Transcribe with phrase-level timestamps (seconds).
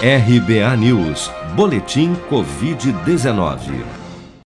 [0.00, 3.84] RBA News, Boletim Covid-19.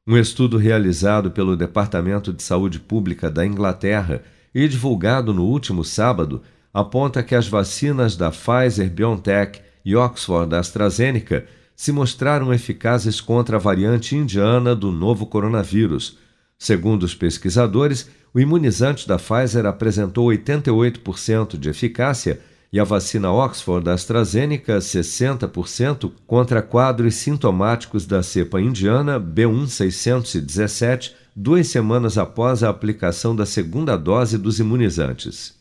[0.07, 4.23] Um estudo realizado pelo Departamento de Saúde Pública da Inglaterra
[4.55, 6.41] e divulgado no último sábado
[6.73, 13.59] aponta que as vacinas da Pfizer BioNTech e Oxford AstraZeneca se mostraram eficazes contra a
[13.59, 16.17] variante indiana do novo coronavírus.
[16.59, 23.85] Segundo os pesquisadores, o imunizante da Pfizer apresentou 88% de eficácia e a vacina Oxford
[23.85, 33.33] da AstraZeneca 60% contra quadros sintomáticos da cepa indiana B1617, duas semanas após a aplicação
[33.33, 35.55] da segunda dose dos imunizantes.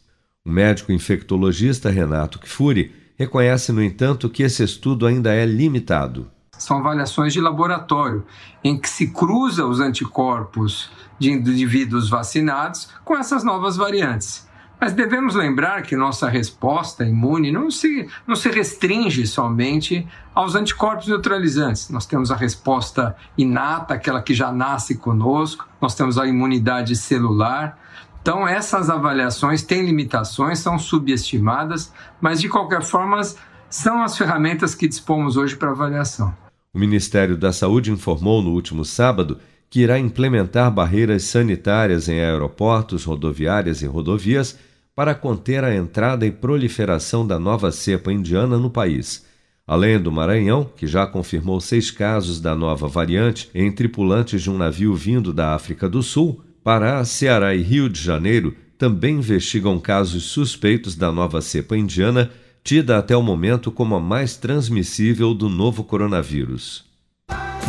[0.44, 6.28] O médico infectologista Renato Kfouri reconhece, no entanto, que esse estudo ainda é limitado
[6.58, 8.27] são avaliações de laboratório,
[8.63, 14.48] em que se cruza os anticorpos de indivíduos vacinados com essas novas variantes.
[14.80, 21.08] Mas devemos lembrar que nossa resposta imune não se, não se restringe somente aos anticorpos
[21.08, 21.91] neutralizantes.
[21.91, 27.77] Nós temos a resposta inata, aquela que já nasce conosco, nós temos a imunidade celular.
[28.23, 33.20] Então, essas avaliações têm limitações, são subestimadas, mas de qualquer forma
[33.68, 36.33] são as ferramentas que dispomos hoje para avaliação.
[36.74, 39.39] O Ministério da Saúde informou no último sábado
[39.70, 44.58] que irá implementar barreiras sanitárias em aeroportos, rodoviárias e rodovias
[44.95, 49.27] para conter a entrada e proliferação da nova cepa indiana no país.
[49.67, 54.56] Além do Maranhão, que já confirmou seis casos da nova variante em tripulantes de um
[54.56, 60.24] navio vindo da África do Sul, Pará, Ceará e Rio de Janeiro também investigam casos
[60.24, 62.30] suspeitos da nova cepa indiana
[62.63, 66.89] tida até o momento como a mais transmissível do novo coronavírus.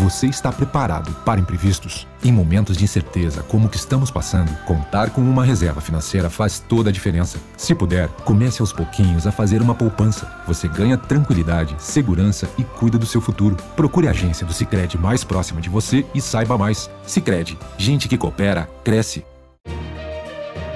[0.02, 2.08] Você está preparado para imprevistos?
[2.24, 6.58] Em momentos de incerteza como o que estamos passando, contar com uma reserva financeira faz
[6.58, 7.38] toda a diferença.
[7.58, 10.32] Se puder, comece aos pouquinhos a fazer uma poupança.
[10.48, 13.58] Você ganha tranquilidade, segurança e cuida do seu futuro.
[13.76, 16.90] Procure a agência do Sicredi mais próxima de você e saiba mais.
[17.04, 19.26] Sicredi, gente que coopera cresce.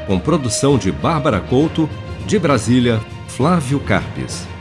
[0.06, 1.90] Com produção de Bárbara Couto,
[2.28, 3.00] de Brasília,
[3.36, 4.53] Flávio Carpes.